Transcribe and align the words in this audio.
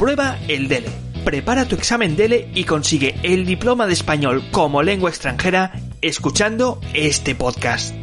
Aprueba 0.00 0.38
el 0.48 0.66
DELE. 0.66 0.88
Prepara 1.26 1.66
tu 1.66 1.74
examen 1.74 2.16
DELE 2.16 2.48
y 2.54 2.64
consigue 2.64 3.16
el 3.22 3.44
diploma 3.44 3.86
de 3.86 3.92
español 3.92 4.42
como 4.50 4.82
lengua 4.82 5.10
extranjera 5.10 5.72
escuchando 6.00 6.80
este 6.94 7.34
podcast. 7.34 7.94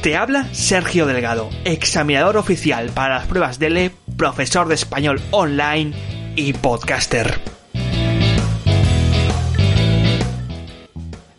Te 0.00 0.16
habla 0.16 0.46
Sergio 0.54 1.06
Delgado, 1.06 1.50
examinador 1.64 2.36
oficial 2.36 2.90
para 2.94 3.16
las 3.16 3.26
pruebas 3.26 3.58
DELE, 3.58 3.90
profesor 4.16 4.68
de 4.68 4.76
español 4.76 5.20
online 5.32 5.92
y 6.36 6.52
podcaster. 6.52 7.40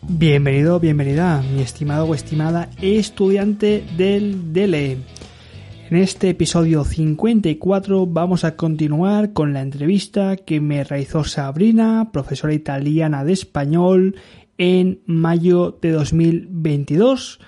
Bienvenido, 0.02 0.78
bienvenida, 0.78 1.40
mi 1.40 1.62
estimado 1.62 2.04
o 2.04 2.14
estimada 2.14 2.68
estudiante 2.82 3.82
del 3.96 4.52
DELE. 4.52 4.98
En 5.90 5.98
este 5.98 6.30
episodio 6.30 6.82
54 6.82 8.06
vamos 8.06 8.44
a 8.44 8.56
continuar 8.56 9.34
con 9.34 9.52
la 9.52 9.60
entrevista 9.60 10.36
que 10.36 10.58
me 10.58 10.82
realizó 10.82 11.24
Sabrina, 11.24 12.10
profesora 12.10 12.54
italiana 12.54 13.22
de 13.22 13.34
español, 13.34 14.16
en 14.56 15.02
mayo 15.06 15.78
de 15.82 15.90
2022 15.90 17.38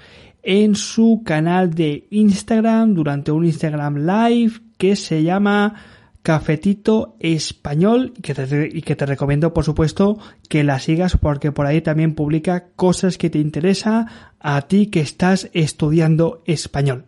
en 0.42 0.74
su 0.76 1.22
canal 1.24 1.74
de 1.74 2.06
Instagram 2.10 2.94
durante 2.94 3.32
un 3.32 3.46
Instagram 3.46 4.06
Live 4.06 4.60
que 4.76 4.96
se 4.96 5.22
llama 5.22 5.74
Cafetito 6.22 7.16
Español 7.18 8.12
y 8.16 8.20
que, 8.20 8.34
te, 8.34 8.70
y 8.72 8.82
que 8.82 8.96
te 8.96 9.06
recomiendo 9.06 9.54
por 9.54 9.64
supuesto 9.64 10.18
que 10.48 10.62
la 10.62 10.78
sigas 10.78 11.16
porque 11.16 11.52
por 11.52 11.66
ahí 11.66 11.80
también 11.80 12.14
publica 12.14 12.68
cosas 12.76 13.18
que 13.18 13.30
te 13.30 13.38
interesa 13.38 14.34
a 14.38 14.62
ti 14.62 14.88
que 14.88 15.00
estás 15.00 15.50
estudiando 15.52 16.42
español. 16.46 17.06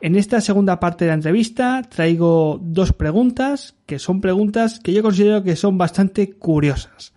En 0.00 0.14
esta 0.14 0.40
segunda 0.40 0.78
parte 0.78 1.04
de 1.04 1.08
la 1.08 1.16
entrevista 1.16 1.82
traigo 1.82 2.60
dos 2.62 2.92
preguntas 2.92 3.74
que 3.84 3.98
son 3.98 4.20
preguntas 4.20 4.78
que 4.78 4.92
yo 4.92 5.02
considero 5.02 5.42
que 5.42 5.56
son 5.56 5.76
bastante 5.76 6.30
curiosas. 6.30 7.14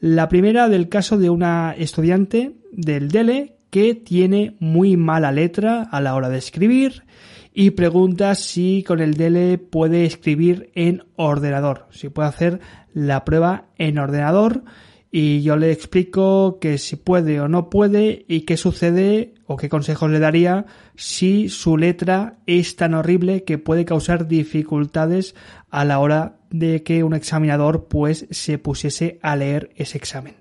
La 0.00 0.30
primera 0.30 0.70
del 0.70 0.88
caso 0.88 1.18
de 1.18 1.28
una 1.28 1.74
estudiante 1.76 2.56
del 2.72 3.10
DELE 3.10 3.56
que 3.68 3.94
tiene 3.94 4.56
muy 4.58 4.96
mala 4.96 5.32
letra 5.32 5.82
a 5.82 6.00
la 6.00 6.14
hora 6.14 6.30
de 6.30 6.38
escribir 6.38 7.04
y 7.52 7.72
pregunta 7.72 8.34
si 8.34 8.82
con 8.86 9.00
el 9.00 9.14
DELE 9.14 9.58
puede 9.58 10.06
escribir 10.06 10.70
en 10.74 11.04
ordenador, 11.16 11.88
si 11.90 12.08
puede 12.08 12.28
hacer 12.28 12.60
la 12.94 13.24
prueba 13.26 13.66
en 13.76 13.98
ordenador 13.98 14.64
y 15.16 15.42
yo 15.42 15.56
le 15.56 15.70
explico 15.70 16.58
que 16.58 16.76
si 16.76 16.96
puede 16.96 17.40
o 17.40 17.46
no 17.46 17.70
puede 17.70 18.24
y 18.26 18.40
qué 18.40 18.56
sucede 18.56 19.34
o 19.46 19.56
qué 19.56 19.68
consejos 19.68 20.10
le 20.10 20.18
daría 20.18 20.66
si 20.96 21.48
su 21.48 21.76
letra 21.76 22.38
es 22.48 22.74
tan 22.74 22.94
horrible 22.94 23.44
que 23.44 23.56
puede 23.56 23.84
causar 23.84 24.26
dificultades 24.26 25.36
a 25.70 25.84
la 25.84 26.00
hora 26.00 26.40
de 26.50 26.82
que 26.82 27.04
un 27.04 27.14
examinador 27.14 27.86
pues 27.86 28.26
se 28.32 28.58
pusiese 28.58 29.20
a 29.22 29.36
leer 29.36 29.70
ese 29.76 29.98
examen. 29.98 30.34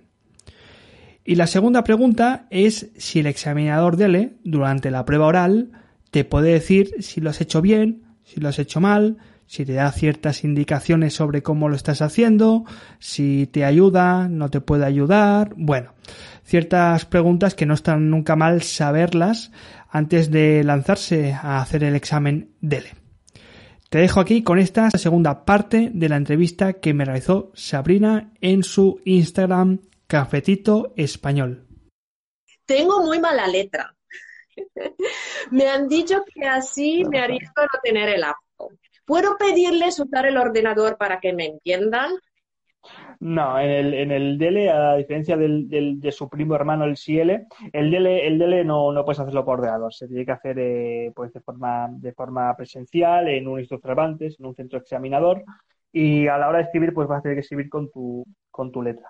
Y 1.24 1.36
la 1.36 1.46
segunda 1.46 1.84
pregunta 1.84 2.48
es 2.50 2.90
si 2.98 3.20
el 3.20 3.28
examinador 3.28 3.96
DELE 3.96 4.38
durante 4.44 4.90
la 4.90 5.06
prueba 5.06 5.28
oral 5.28 5.70
te 6.10 6.26
puede 6.26 6.52
decir 6.52 6.96
si 6.98 7.22
lo 7.22 7.30
has 7.30 7.42
hecho 7.42 7.62
bien, 7.62 8.06
si 8.24 8.42
lo 8.42 8.50
has 8.50 8.58
hecho 8.58 8.82
mal, 8.82 9.18
si 9.48 9.66
te 9.66 9.74
da 9.74 9.92
ciertas 9.92 10.44
indicaciones 10.44 11.14
sobre 11.14 11.44
cómo 11.44 11.70
lo 11.70 11.76
estás 11.76 12.02
haciendo, 12.02 12.66
si 13.00 13.48
te 13.48 13.66
ayuda, 13.66 14.28
no 14.30 14.50
te 14.50 14.62
puede 14.62 14.86
ayudar, 14.86 15.54
bueno, 15.56 15.94
ciertas 16.44 17.06
preguntas 17.06 17.56
que 17.56 17.66
no 17.66 17.74
están 17.74 18.10
nunca 18.10 18.36
mal 18.36 18.62
saberlas 18.62 19.52
antes 19.90 20.32
de 20.32 20.64
lanzarse 20.64 21.34
a 21.34 21.62
hacer 21.62 21.84
el 21.84 21.96
examen 21.96 22.56
DELE. 22.62 23.04
Te 23.90 24.00
dejo 24.00 24.20
aquí 24.20 24.42
con 24.42 24.58
esta 24.58 24.90
segunda 24.90 25.46
parte 25.46 25.92
de 25.94 26.10
la 26.10 26.16
entrevista 26.16 26.74
que 26.74 26.96
me 26.96 27.06
realizó 27.06 27.52
Sabrina 27.54 28.32
en 28.42 28.64
su 28.64 29.00
Instagram 29.06 29.82
Cafetito 30.08 30.94
Español. 30.96 31.68
Tengo 32.66 33.04
muy 33.04 33.20
mala 33.20 33.48
letra. 33.48 33.96
me 35.52 35.68
han 35.68 35.88
dicho 35.88 36.24
que 36.34 36.48
así 36.48 37.04
me 37.06 37.20
arriesgo 37.20 37.54
a 37.58 37.66
no 37.66 37.80
tener 37.84 38.10
el 38.10 38.24
apto. 38.24 38.42
¿Puedo 39.06 39.38
pedirles 39.38 40.00
usar 40.00 40.26
el 40.26 40.38
ordenador 40.38 40.98
para 40.98 41.20
que 41.20 41.34
me 41.34 41.46
entiendan? 41.46 42.12
No, 43.20 43.60
en 43.60 43.70
el, 43.70 43.94
en 43.94 44.12
el 44.12 44.38
DELE, 44.38 44.70
a 44.70 44.96
diferencia 44.96 45.38
del, 45.38 45.70
de 45.70 46.12
su 46.12 46.28
primo 46.30 46.56
hermano, 46.56 46.84
el 46.84 46.98
CIELE, 46.98 47.46
el 47.72 47.90
DELE, 47.90 48.28
el 48.28 48.38
DELE 48.38 48.66
no, 48.66 48.92
no 48.92 49.06
puedes 49.06 49.20
hacerlo 49.20 49.46
por 49.46 49.60
ordenador, 49.60 49.94
se 49.94 50.08
tiene 50.08 50.26
que 50.26 50.32
hacer 50.34 50.60
eh, 50.60 51.12
pues 51.16 51.32
de 51.32 51.40
forma, 51.40 51.88
de 51.92 52.12
forma 52.12 52.54
presencial, 52.58 53.30
en 53.30 53.48
un 53.48 53.60
instituto 53.60 53.88
Cervantes, 53.88 54.36
en 54.38 54.46
un 54.46 54.56
centro 54.56 54.80
examinador, 54.80 55.44
y 55.94 56.28
a 56.28 56.38
la 56.38 56.50
hora 56.50 56.58
de 56.58 56.66
escribir, 56.66 56.94
pues 56.94 57.08
vas 57.08 57.20
a 57.20 57.22
tener 57.22 57.38
que 57.38 57.42
escribir 57.42 57.70
con 57.70 57.90
tu, 57.90 58.26
con 58.52 58.72
tu 58.72 58.82
letra. 58.82 59.10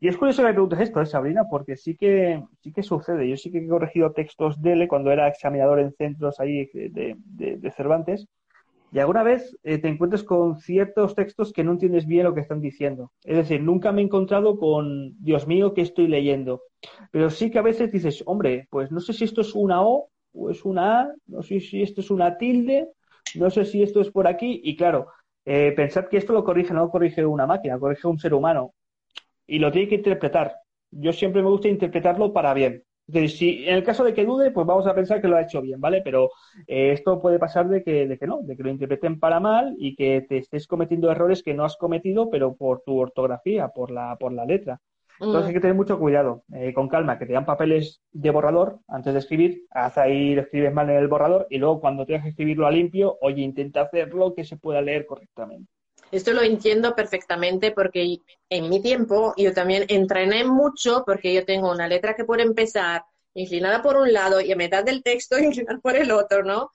Y 0.00 0.08
es 0.08 0.16
curioso 0.16 0.42
que 0.42 0.48
me 0.48 0.54
preguntes 0.54 0.80
esto, 0.80 1.00
¿eh, 1.00 1.06
Sabrina? 1.06 1.44
Porque 1.48 1.76
sí 1.76 1.96
que, 1.96 2.42
sí 2.60 2.72
que 2.72 2.82
sucede. 2.82 3.28
Yo 3.28 3.36
sí 3.36 3.52
que 3.52 3.58
he 3.58 3.68
corregido 3.68 4.10
textos 4.10 4.60
DELE 4.60 4.88
cuando 4.88 5.12
era 5.12 5.28
examinador 5.28 5.78
en 5.78 5.92
centros 5.92 6.40
ahí 6.40 6.68
de, 6.74 7.14
de 7.16 7.70
Cervantes, 7.70 8.26
y 8.92 8.98
alguna 8.98 9.22
vez 9.22 9.56
eh, 9.62 9.78
te 9.78 9.88
encuentras 9.88 10.22
con 10.22 10.58
ciertos 10.60 11.14
textos 11.14 11.52
que 11.52 11.64
no 11.64 11.72
entiendes 11.72 12.06
bien 12.06 12.24
lo 12.24 12.34
que 12.34 12.42
están 12.42 12.60
diciendo. 12.60 13.10
Es 13.24 13.36
decir, 13.36 13.62
nunca 13.62 13.90
me 13.90 14.02
he 14.02 14.04
encontrado 14.04 14.58
con, 14.58 15.14
Dios 15.18 15.46
mío, 15.46 15.72
¿qué 15.72 15.80
estoy 15.80 16.08
leyendo? 16.08 16.62
Pero 17.10 17.30
sí 17.30 17.50
que 17.50 17.58
a 17.58 17.62
veces 17.62 17.90
dices, 17.90 18.22
hombre, 18.26 18.68
pues 18.70 18.92
no 18.92 19.00
sé 19.00 19.14
si 19.14 19.24
esto 19.24 19.40
es 19.40 19.54
una 19.54 19.82
O 19.82 20.10
o 20.34 20.50
es 20.50 20.64
una 20.64 21.00
A, 21.00 21.14
no 21.26 21.42
sé 21.42 21.60
si 21.60 21.82
esto 21.82 22.02
es 22.02 22.10
una 22.10 22.36
tilde, 22.36 22.88
no 23.34 23.50
sé 23.50 23.64
si 23.64 23.82
esto 23.82 24.02
es 24.02 24.10
por 24.10 24.26
aquí. 24.26 24.60
Y 24.62 24.76
claro, 24.76 25.08
eh, 25.46 25.72
pensad 25.74 26.08
que 26.08 26.18
esto 26.18 26.34
lo 26.34 26.44
corrige, 26.44 26.74
no 26.74 26.80
lo 26.80 26.90
corrige 26.90 27.24
una 27.24 27.46
máquina, 27.46 27.74
lo 27.74 27.80
corrige 27.80 28.06
un 28.08 28.18
ser 28.18 28.34
humano. 28.34 28.74
Y 29.46 29.58
lo 29.58 29.72
tiene 29.72 29.88
que 29.88 29.96
interpretar. 29.96 30.56
Yo 30.90 31.12
siempre 31.12 31.42
me 31.42 31.48
gusta 31.48 31.68
interpretarlo 31.68 32.32
para 32.32 32.52
bien. 32.52 32.84
Entonces, 33.06 33.36
si 33.38 33.66
en 33.68 33.74
el 33.74 33.84
caso 33.84 34.04
de 34.04 34.14
que 34.14 34.24
dude, 34.24 34.50
pues 34.52 34.66
vamos 34.66 34.86
a 34.86 34.94
pensar 34.94 35.20
que 35.20 35.28
lo 35.28 35.36
ha 35.36 35.42
hecho 35.42 35.60
bien, 35.60 35.80
¿vale? 35.80 36.02
Pero 36.02 36.30
eh, 36.66 36.92
esto 36.92 37.20
puede 37.20 37.38
pasar 37.38 37.68
de 37.68 37.82
que, 37.82 38.06
de 38.06 38.18
que 38.18 38.26
no, 38.26 38.40
de 38.42 38.56
que 38.56 38.62
lo 38.62 38.70
interpreten 38.70 39.18
para 39.20 39.40
mal 39.40 39.74
y 39.78 39.94
que 39.96 40.24
te 40.28 40.38
estés 40.38 40.66
cometiendo 40.66 41.10
errores 41.10 41.42
que 41.42 41.54
no 41.54 41.64
has 41.64 41.76
cometido, 41.76 42.30
pero 42.30 42.54
por 42.54 42.82
tu 42.82 42.98
ortografía, 42.98 43.68
por 43.68 43.90
la, 43.90 44.16
por 44.18 44.32
la 44.32 44.46
letra. 44.46 44.80
Entonces 45.26 45.48
hay 45.48 45.54
que 45.54 45.60
tener 45.60 45.76
mucho 45.76 45.98
cuidado, 45.98 46.42
eh, 46.52 46.72
con 46.74 46.88
calma, 46.88 47.18
que 47.18 47.26
te 47.26 47.32
dan 47.32 47.44
papeles 47.46 48.02
de 48.10 48.30
borrador 48.30 48.80
antes 48.88 49.12
de 49.12 49.20
escribir, 49.20 49.66
haz 49.70 49.96
ahí, 49.98 50.34
lo 50.34 50.42
escribes 50.42 50.72
mal 50.74 50.90
en 50.90 50.96
el 50.96 51.06
borrador 51.06 51.46
y 51.48 51.58
luego 51.58 51.80
cuando 51.80 52.04
tengas 52.06 52.24
que 52.24 52.30
escribirlo 52.30 52.66
a 52.66 52.72
limpio, 52.72 53.18
oye, 53.20 53.42
intenta 53.42 53.82
hacerlo 53.82 54.34
que 54.34 54.44
se 54.44 54.56
pueda 54.56 54.82
leer 54.82 55.06
correctamente. 55.06 55.70
Esto 56.12 56.34
lo 56.34 56.42
entiendo 56.42 56.94
perfectamente 56.94 57.72
porque 57.72 58.18
en 58.50 58.68
mi 58.68 58.82
tiempo 58.82 59.32
yo 59.38 59.54
también 59.54 59.86
entrené 59.88 60.44
mucho 60.44 61.04
porque 61.06 61.32
yo 61.32 61.46
tengo 61.46 61.72
una 61.72 61.88
letra 61.88 62.14
que 62.14 62.26
puede 62.26 62.42
empezar 62.42 63.02
inclinada 63.32 63.80
por 63.80 63.96
un 63.96 64.12
lado 64.12 64.38
y 64.42 64.52
a 64.52 64.56
mitad 64.56 64.84
del 64.84 65.02
texto 65.02 65.38
inclinada 65.40 65.80
por 65.80 65.96
el 65.96 66.10
otro, 66.10 66.44
¿no? 66.44 66.72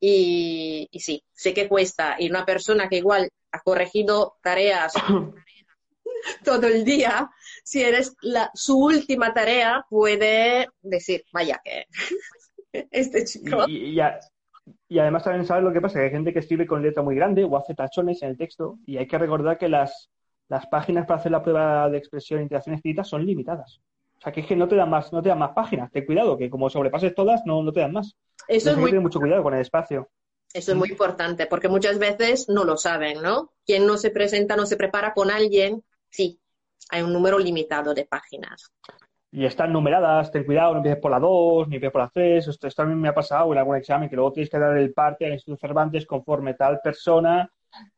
Y, 0.00 0.88
y, 0.90 1.00
sí, 1.00 1.24
sé 1.32 1.54
que 1.54 1.68
cuesta. 1.68 2.16
Y 2.18 2.28
una 2.28 2.44
persona 2.44 2.88
que 2.88 2.96
igual 2.96 3.30
ha 3.52 3.60
corregido 3.60 4.36
tareas 4.42 4.92
todo 6.44 6.66
el 6.66 6.84
día, 6.84 7.30
si 7.62 7.80
eres 7.80 8.16
la, 8.22 8.50
su 8.54 8.76
última 8.76 9.32
tarea, 9.32 9.86
puede 9.88 10.68
decir, 10.82 11.24
vaya 11.32 11.60
que 11.64 11.86
este 12.90 13.24
chico... 13.24 13.66
Y, 13.68 13.90
y, 13.90 14.00
y 14.88 14.98
además 14.98 15.24
también 15.24 15.44
sabes 15.44 15.64
lo 15.64 15.72
que 15.72 15.80
pasa, 15.80 15.98
que 15.98 16.06
hay 16.06 16.10
gente 16.10 16.32
que 16.32 16.40
escribe 16.40 16.66
con 16.66 16.82
letra 16.82 17.02
muy 17.02 17.14
grande 17.14 17.44
o 17.44 17.56
hace 17.56 17.74
tachones 17.74 18.22
en 18.22 18.30
el 18.30 18.36
texto 18.36 18.78
y 18.86 18.96
hay 18.98 19.06
que 19.06 19.18
recordar 19.18 19.58
que 19.58 19.68
las, 19.68 20.10
las 20.48 20.66
páginas 20.66 21.06
para 21.06 21.20
hacer 21.20 21.32
la 21.32 21.42
prueba 21.42 21.88
de 21.88 21.98
expresión 21.98 22.40
e 22.40 22.42
interacción 22.44 22.74
escrita 22.74 23.04
son 23.04 23.24
limitadas. 23.24 23.80
O 24.18 24.20
sea, 24.20 24.32
que 24.32 24.40
es 24.40 24.46
que 24.46 24.56
no 24.56 24.68
te 24.68 24.76
dan 24.76 24.90
más, 24.90 25.12
no 25.12 25.22
te 25.22 25.28
dan 25.28 25.38
más 25.38 25.52
páginas. 25.52 25.90
Ten 25.90 26.06
cuidado, 26.06 26.38
que 26.38 26.48
como 26.48 26.70
sobrepases 26.70 27.14
todas, 27.14 27.42
no, 27.44 27.62
no 27.62 27.72
te 27.72 27.80
dan 27.80 27.92
más. 27.92 28.16
Eso 28.48 28.70
es 28.70 28.76
muy... 28.76 28.90
Tener 28.90 29.02
mucho 29.02 29.20
cuidado 29.20 29.42
con 29.42 29.54
el 29.54 29.60
espacio. 29.60 30.08
Eso 30.52 30.70
es 30.70 30.78
muy 30.78 30.90
importante, 30.90 31.46
porque 31.46 31.68
muchas 31.68 31.98
veces 31.98 32.48
no 32.48 32.64
lo 32.64 32.76
saben, 32.76 33.20
¿no? 33.20 33.50
Quien 33.66 33.86
no 33.86 33.96
se 33.96 34.10
presenta, 34.10 34.54
no 34.54 34.66
se 34.66 34.76
prepara 34.76 35.12
con 35.12 35.30
alguien, 35.30 35.82
sí, 36.10 36.40
hay 36.90 37.02
un 37.02 37.12
número 37.12 37.40
limitado 37.40 37.92
de 37.92 38.04
páginas. 38.04 38.72
Y 39.34 39.44
están 39.46 39.72
numeradas, 39.72 40.30
ten 40.30 40.44
cuidado, 40.44 40.70
no 40.70 40.76
empieces 40.76 41.02
por 41.02 41.10
la 41.10 41.18
2, 41.18 41.66
ni 41.66 41.74
empieces 41.74 41.92
por 41.92 42.02
la 42.02 42.08
3. 42.08 42.46
Esto, 42.46 42.68
esto 42.68 42.82
también 42.82 43.00
me 43.00 43.08
ha 43.08 43.14
pasado 43.14 43.52
en 43.52 43.58
algún 43.58 43.76
examen, 43.76 44.08
que 44.08 44.14
luego 44.14 44.30
tienes 44.30 44.48
que 44.48 44.60
dar 44.60 44.76
el 44.76 44.92
parte 44.92 45.26
al 45.26 45.32
Instituto 45.32 45.58
Cervantes 45.58 46.06
conforme 46.06 46.54
tal 46.54 46.80
persona 46.80 47.50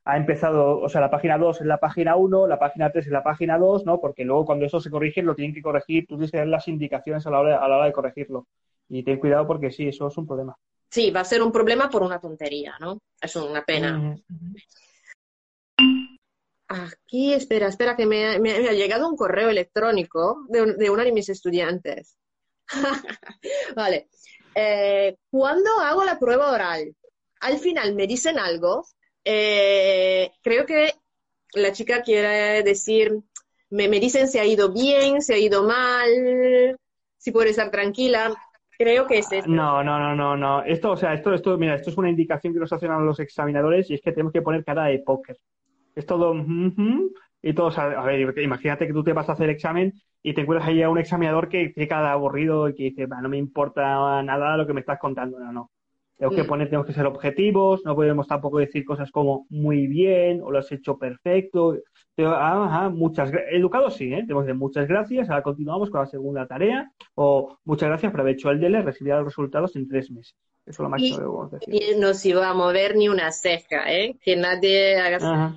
ha 0.06 0.16
empezado, 0.16 0.78
o 0.78 0.88
sea, 0.88 1.02
la 1.02 1.10
página 1.10 1.36
2 1.36 1.60
es 1.60 1.66
la 1.66 1.76
página 1.76 2.16
1, 2.16 2.46
la 2.46 2.58
página 2.58 2.90
3 2.90 3.04
es 3.04 3.12
la 3.12 3.22
página 3.22 3.58
2, 3.58 3.84
¿no? 3.84 4.00
Porque 4.00 4.24
luego 4.24 4.46
cuando 4.46 4.64
eso 4.64 4.80
se 4.80 4.88
corrige 4.88 5.22
lo 5.22 5.34
tienen 5.34 5.54
que 5.54 5.60
corregir, 5.60 6.06
tú 6.06 6.14
tienes 6.14 6.30
que 6.30 6.38
dar 6.38 6.46
las 6.46 6.68
indicaciones 6.68 7.26
a 7.26 7.30
la 7.30 7.40
hora, 7.40 7.58
a 7.62 7.68
la 7.68 7.76
hora 7.76 7.84
de 7.84 7.92
corregirlo. 7.92 8.46
Y 8.88 9.02
ten 9.02 9.18
cuidado 9.18 9.46
porque 9.46 9.70
sí, 9.70 9.88
eso 9.88 10.08
es 10.08 10.16
un 10.16 10.26
problema. 10.26 10.56
Sí, 10.88 11.10
va 11.10 11.20
a 11.20 11.24
ser 11.24 11.42
un 11.42 11.52
problema 11.52 11.90
por 11.90 12.02
una 12.02 12.18
tontería, 12.18 12.76
¿no? 12.80 12.98
Es 13.20 13.36
una 13.36 13.62
pena. 13.62 14.16
Aquí, 16.68 17.32
espera, 17.32 17.68
espera, 17.68 17.96
que 17.96 18.06
me 18.06 18.24
ha, 18.26 18.38
llegado 18.72 19.08
un 19.08 19.16
correo 19.16 19.48
electrónico 19.50 20.44
de, 20.48 20.62
un- 20.62 20.76
de 20.76 20.90
una 20.90 21.04
de 21.04 21.12
mis 21.12 21.28
estudiantes. 21.28 22.16
vale. 23.76 24.08
Eh, 24.54 25.16
¿Cuándo 25.30 25.70
hago 25.80 26.04
la 26.04 26.18
prueba 26.18 26.50
oral? 26.52 26.94
Al 27.40 27.58
final 27.58 27.94
me 27.94 28.06
dicen 28.06 28.38
algo. 28.38 28.84
Eh, 29.24 30.30
creo 30.42 30.66
que 30.66 30.92
la 31.54 31.72
chica 31.72 32.02
quiere 32.02 32.62
decir, 32.62 33.16
me, 33.70 33.88
me 33.88 34.00
dicen 34.00 34.28
si 34.28 34.38
ha 34.38 34.44
ido 34.44 34.72
bien, 34.72 35.22
si 35.22 35.32
ha 35.34 35.38
ido 35.38 35.62
mal, 35.62 36.76
si 37.18 37.30
puede 37.30 37.50
estar 37.50 37.70
tranquila. 37.70 38.34
Creo 38.78 39.06
que 39.06 39.18
es 39.18 39.30
esto. 39.32 39.48
No, 39.50 39.82
no, 39.82 39.98
no, 39.98 40.14
no, 40.14 40.36
no. 40.36 40.62
Esto, 40.64 40.92
o 40.92 40.96
sea, 40.96 41.14
esto, 41.14 41.32
esto, 41.32 41.56
mira, 41.56 41.76
esto 41.76 41.90
es 41.90 41.96
una 41.96 42.10
indicación 42.10 42.52
que 42.52 42.60
nos 42.60 42.72
hacen 42.72 42.90
a 42.90 42.98
los 42.98 43.20
examinadores 43.20 43.88
y 43.90 43.94
es 43.94 44.00
que 44.02 44.10
tenemos 44.12 44.32
que 44.32 44.42
poner 44.42 44.64
cara 44.64 44.84
de 44.86 44.98
póker. 44.98 45.38
Es 45.96 46.06
todo 46.06 46.30
ujú, 46.32 47.10
y 47.42 47.52
todo, 47.54 47.66
o 47.68 47.70
sea, 47.70 47.84
a 47.84 48.04
ver, 48.04 48.20
imagínate 48.38 48.86
que 48.86 48.92
tú 48.92 49.02
te 49.02 49.12
vas 49.14 49.28
a 49.28 49.32
hacer 49.32 49.48
examen 49.50 49.92
y 50.22 50.34
te 50.34 50.42
encuentras 50.42 50.68
ahí 50.68 50.82
a 50.82 50.90
un 50.90 50.98
examinador 50.98 51.48
que 51.48 51.72
cara 51.88 52.02
de 52.08 52.12
aburrido 52.12 52.68
y 52.68 52.74
que 52.74 52.82
dice, 52.84 53.06
"Bah, 53.06 53.20
no 53.22 53.28
me 53.28 53.38
importa 53.38 54.22
nada 54.22 54.56
lo 54.56 54.66
que 54.66 54.74
me 54.74 54.80
estás 54.80 54.98
contando, 54.98 55.38
no, 55.40 55.52
no. 55.52 55.70
Tenemos 56.18 56.36
que 56.36 56.42
Mm. 56.44 56.46
poner, 56.46 56.68
tenemos 56.68 56.86
que 56.86 56.92
ser 56.94 57.06
objetivos, 57.06 57.82
no 57.84 57.94
podemos 57.94 58.26
tampoco 58.26 58.58
decir 58.58 58.84
cosas 58.84 59.10
como 59.10 59.46
muy 59.50 59.86
bien 59.86 60.40
o 60.42 60.50
lo 60.50 60.58
has 60.58 60.70
hecho 60.72 60.98
perfecto. 60.98 61.76
Pero, 62.14 62.34
ajá, 62.34 62.88
muchas 62.88 63.30
educados 63.50 63.96
sí, 63.96 64.12
¿eh? 64.12 64.22
Tenemos 64.22 64.42
que 64.44 64.48
decir 64.48 64.58
muchas 64.58 64.88
gracias, 64.88 65.28
ahora 65.28 65.42
continuamos 65.42 65.90
con 65.90 66.00
la 66.00 66.06
segunda 66.06 66.46
tarea 66.46 66.90
o 67.14 67.58
muchas 67.64 67.88
gracias 67.90 68.10
por 68.12 68.20
haber 68.22 68.34
hecho 68.34 68.50
el 68.50 68.60
DELE, 68.60 68.80
recibirá 68.82 69.16
los 69.18 69.26
resultados 69.26 69.76
en 69.76 69.86
tres 69.88 70.10
meses. 70.10 70.34
Eso 70.64 70.82
es 70.82 70.84
lo 70.84 70.88
máximo 70.88 71.46
Y- 71.46 71.50
que 71.50 71.66
decir. 71.72 71.92
Y 71.96 72.00
no 72.00 72.12
se 72.14 72.34
va 72.34 72.48
a 72.50 72.54
mover 72.54 72.96
ni 72.96 73.08
una 73.10 73.30
ceja, 73.30 73.92
¿eh? 73.92 74.16
Que 74.22 74.36
nadie 74.36 74.96
haga 74.96 75.16
Ajá. 75.18 75.56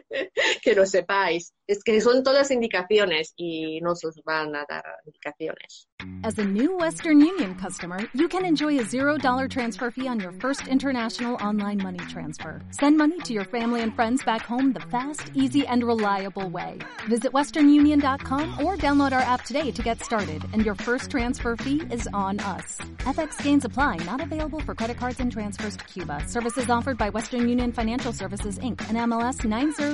que 0.61 0.75
lo 0.75 0.85
sepáis. 0.85 1.53
Es 1.67 1.83
que 1.83 2.01
son 2.01 2.23
todas 2.23 2.51
indicaciones 2.51 3.33
y 3.37 3.79
no 3.81 3.91
os 3.91 4.21
van 4.25 4.55
a 4.55 4.65
dar 4.67 4.83
indicaciones. 5.05 5.87
As 6.23 6.37
a 6.37 6.43
new 6.43 6.77
Western 6.77 7.21
Union 7.21 7.55
customer, 7.55 7.99
you 8.13 8.27
can 8.27 8.45
enjoy 8.45 8.79
a 8.79 8.83
$0 8.83 9.49
transfer 9.49 9.91
fee 9.91 10.07
on 10.07 10.19
your 10.19 10.31
first 10.33 10.67
international 10.67 11.35
online 11.35 11.81
money 11.81 11.99
transfer. 12.09 12.61
Send 12.71 12.97
money 12.97 13.19
to 13.19 13.33
your 13.33 13.45
family 13.45 13.81
and 13.81 13.95
friends 13.95 14.23
back 14.23 14.41
home 14.41 14.73
the 14.73 14.79
fast, 14.79 15.31
easy, 15.33 15.65
and 15.67 15.83
reliable 15.83 16.49
way. 16.49 16.79
Visit 17.07 17.31
westernunion.com 17.31 18.65
or 18.65 18.77
download 18.77 19.11
our 19.11 19.21
app 19.21 19.45
today 19.45 19.71
to 19.71 19.81
get 19.81 20.03
started, 20.03 20.43
and 20.53 20.65
your 20.65 20.75
first 20.75 21.11
transfer 21.11 21.55
fee 21.55 21.81
is 21.91 22.07
on 22.13 22.39
us. 22.39 22.77
FX 22.99 23.41
gains 23.43 23.65
apply, 23.65 23.97
not 24.05 24.21
available 24.21 24.59
for 24.59 24.75
credit 24.75 24.97
cards 24.97 25.19
and 25.19 25.31
transfers 25.31 25.77
to 25.77 25.83
Cuba. 25.85 26.23
Services 26.27 26.69
offered 26.69 26.97
by 26.97 27.09
Western 27.09 27.47
Union 27.47 27.71
Financial 27.71 28.13
Services, 28.13 28.57
Inc., 28.59 28.81
and 28.89 28.97
MLS 29.11 29.43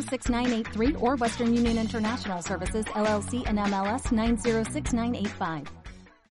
906983 0.08 0.96
or 1.02 1.16
Western 1.18 1.54
Union 1.54 1.78
International 1.78 2.42
Services, 2.42 2.86
LLC, 2.86 3.44
and 3.48 3.58
MLS 3.60 4.12
906985. 4.12 5.87